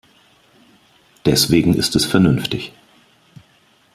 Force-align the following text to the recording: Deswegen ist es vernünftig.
Deswegen 1.27 1.75
ist 1.75 1.95
es 1.95 2.05
vernünftig. 2.07 2.73